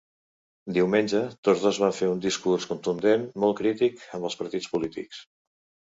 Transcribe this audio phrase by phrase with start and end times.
[0.77, 5.27] Diumenge tots dos van fer un discurs contundent molt crític amb els partits polítics.